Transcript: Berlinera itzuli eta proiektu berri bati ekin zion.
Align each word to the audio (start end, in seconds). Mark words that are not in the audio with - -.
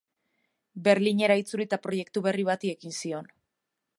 Berlinera 0.87 1.35
itzuli 1.41 1.67
eta 1.69 1.79
proiektu 1.85 2.25
berri 2.29 2.45
bati 2.51 2.75
ekin 2.77 2.99
zion. 3.03 3.33